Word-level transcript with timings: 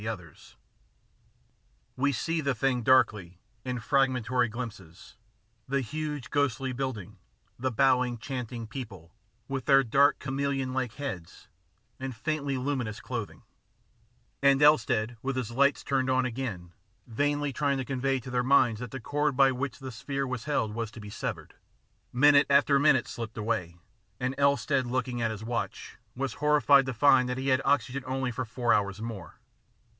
92 0.03 0.07
THE 0.07 0.15
PLATTNER 0.15 0.33
STORY 0.33 0.55
AND 0.55 0.73
OTHERS 0.73 1.95
We 2.03 2.11
see 2.11 2.41
the 2.41 2.55
thing 2.55 2.81
darkly 2.81 3.39
in 3.63 3.79
fragmentary 3.79 4.47
glimpses 4.49 5.15
the 5.67 5.81
huge 5.81 6.31
ghostly 6.31 6.73
building, 6.73 7.19
the 7.59 7.69
bowing, 7.69 8.17
chanting 8.17 8.65
people, 8.65 9.13
with 9.47 9.65
their 9.65 9.83
dark 9.83 10.17
chameleon 10.17 10.73
like 10.73 10.93
heads 10.93 11.49
and 11.99 12.15
faintly 12.15 12.57
luminous 12.57 12.99
clothing, 12.99 13.43
and 14.41 14.59
Elstead, 14.59 15.17
with 15.21 15.35
his 15.35 15.51
light 15.51 15.83
turned 15.85 16.09
on 16.09 16.25
again, 16.25 16.73
vainly 17.05 17.53
trying 17.53 17.77
to 17.77 17.85
convey 17.85 18.19
to 18.21 18.31
their 18.31 18.41
minds 18.41 18.79
that 18.79 18.89
the 18.89 18.99
cord 18.99 19.37
by 19.37 19.51
which 19.51 19.77
the 19.77 19.91
sphere 19.91 20.25
was 20.25 20.45
held 20.45 20.73
was 20.73 20.89
to 20.89 20.99
be 20.99 21.11
severed. 21.11 21.53
Minute 22.11 22.47
after 22.49 22.79
minute 22.79 23.07
slipped 23.07 23.37
away, 23.37 23.75
and 24.19 24.33
Elstead, 24.39 24.87
looking 24.87 25.21
at 25.21 25.29
his 25.29 25.43
watch, 25.43 25.97
was 26.15 26.33
horrified 26.41 26.87
to 26.87 26.93
find 26.95 27.29
that 27.29 27.37
he 27.37 27.49
had 27.49 27.61
oxygen 27.63 28.03
only 28.07 28.31
for 28.31 28.45
four 28.45 28.73
hours 28.73 28.99
more. 28.99 29.35